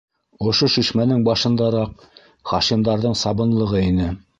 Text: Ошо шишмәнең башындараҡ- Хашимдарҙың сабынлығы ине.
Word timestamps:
Ошо 0.51 0.69
шишмәнең 0.75 1.21
башындараҡ- 1.29 2.09
Хашимдарҙың 2.53 3.23
сабынлығы 3.25 3.89
ине. 3.93 4.15